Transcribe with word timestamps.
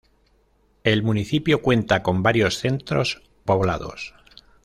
El 0.83 1.03
municipio 1.03 1.61
cuenta 1.61 2.01
con 2.01 2.23
varios 2.23 2.57
centros 2.57 3.21
poblados. 3.45 4.15